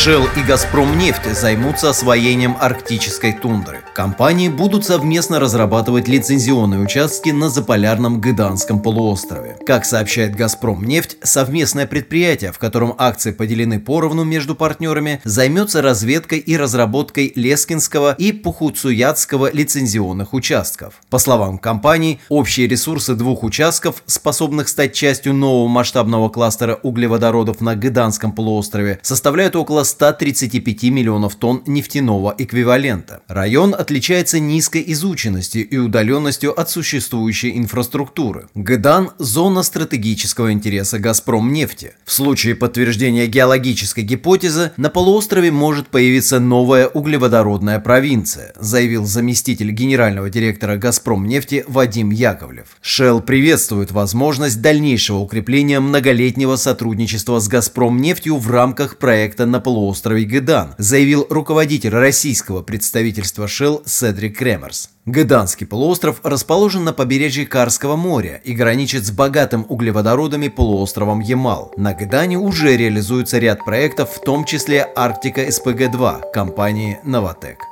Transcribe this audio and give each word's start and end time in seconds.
Shell 0.00 0.26
и 0.34 0.42
«Газпром» 0.42 0.96
нефть 0.96 1.26
займутся 1.30 1.90
освоением 1.90 2.56
арктической 2.58 3.34
тундры. 3.34 3.80
Компании 3.94 4.48
будут 4.48 4.86
совместно 4.86 5.38
разрабатывать 5.38 6.08
лицензионные 6.08 6.80
участки 6.80 7.28
на 7.28 7.50
заполярном 7.50 8.18
Гыданском 8.18 8.80
полуострове. 8.80 9.58
Как 9.66 9.84
сообщает 9.84 10.34
«Газпром» 10.34 10.84
нефть, 10.84 11.18
совместное 11.22 11.86
предприятие, 11.86 12.50
в 12.52 12.58
котором 12.58 12.94
акции 12.96 13.32
поделены 13.32 13.78
поровну 13.78 14.24
между 14.24 14.54
партнерами, 14.54 15.20
займется 15.24 15.82
разведкой 15.82 16.38
и 16.38 16.56
разработкой 16.56 17.34
Лескинского 17.34 18.14
и 18.14 18.32
Пухуцуятского 18.32 19.52
лицензионных 19.52 20.32
участков. 20.32 20.94
По 21.10 21.18
словам 21.18 21.58
компании, 21.58 22.20
общие 22.30 22.66
ресурсы 22.66 23.14
двух 23.14 23.42
участков, 23.42 24.02
способных 24.06 24.68
стать 24.68 24.94
частью 24.94 25.34
нового 25.34 25.68
масштабного 25.68 26.30
кластера 26.30 26.80
углеводородов 26.82 27.60
на 27.60 27.76
Гыданском 27.76 28.32
полуострове, 28.32 28.98
составляют 29.02 29.56
около 29.56 29.84
135 29.90 30.84
миллионов 30.84 31.34
тонн 31.36 31.62
нефтяного 31.66 32.34
эквивалента. 32.38 33.22
Район 33.28 33.74
отличается 33.74 34.38
низкой 34.38 34.82
изученностью 34.86 35.68
и 35.68 35.76
удаленностью 35.76 36.58
от 36.58 36.70
существующей 36.70 37.56
инфраструктуры. 37.58 38.48
Гыдан– 38.54 39.10
зона 39.18 39.62
стратегического 39.62 40.52
интереса 40.52 40.98
«Газпром» 40.98 41.52
нефти. 41.52 41.92
В 42.04 42.12
случае 42.12 42.54
подтверждения 42.54 43.26
геологической 43.26 44.04
гипотезы 44.04 44.72
на 44.76 44.90
полуострове 44.90 45.50
может 45.50 45.88
появиться 45.88 46.40
новая 46.40 46.86
углеводородная 46.86 47.80
провинция, 47.80 48.52
заявил 48.58 49.04
заместитель 49.06 49.70
генерального 49.72 50.30
директора 50.30 50.76
«Газпром» 50.76 51.26
нефти 51.26 51.64
Вадим 51.66 52.10
Яковлев. 52.10 52.78
Shell 52.82 53.22
приветствует 53.22 53.90
возможность 53.90 54.60
дальнейшего 54.62 55.18
укрепления 55.18 55.80
многолетнего 55.80 56.56
сотрудничества 56.56 57.40
с 57.40 57.48
«Газпром» 57.48 58.00
нефтью 58.00 58.36
в 58.36 58.50
рамках 58.50 58.98
проекта 58.98 59.46
на 59.46 59.60
полуострове 59.60 59.79
полуострове 59.80 60.24
Гедан, 60.24 60.74
заявил 60.76 61.26
руководитель 61.30 61.90
российского 61.90 62.60
представительства 62.60 63.46
Shell 63.46 63.82
Седрик 63.86 64.36
Кремерс. 64.36 64.90
Геданский 65.06 65.64
полуостров 65.64 66.20
расположен 66.22 66.84
на 66.84 66.92
побережье 66.92 67.46
Карского 67.46 67.96
моря 67.96 68.42
и 68.44 68.52
граничит 68.52 69.06
с 69.06 69.10
богатым 69.10 69.64
углеводородами 69.66 70.48
полуостровом 70.48 71.20
Ямал. 71.20 71.72
На 71.78 71.94
Гедане 71.94 72.36
уже 72.36 72.76
реализуется 72.76 73.38
ряд 73.38 73.64
проектов, 73.64 74.10
в 74.10 74.20
том 74.20 74.44
числе 74.44 74.86
Арктика 74.94 75.46
СПГ-2 75.46 76.30
компании 76.34 77.00
«Новотек». 77.02 77.64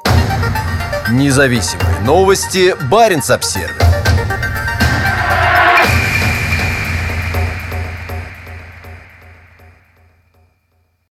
Независимые 1.13 2.01
новости. 2.07 2.75
Барин 2.91 3.21
обсервис 3.29 3.88